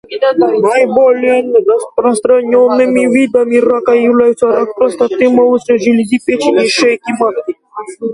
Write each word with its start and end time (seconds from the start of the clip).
Наиболее 0.09 1.43
распространенными 1.95 3.05
видами 3.15 3.57
рака 3.57 3.91
являются 3.91 4.47
рак 4.47 4.73
простаты, 4.75 5.29
молочной 5.29 5.77
железы, 5.77 6.17
печени 6.25 6.65
и 6.65 6.69
шейки 6.69 7.11
матки. 7.19 7.53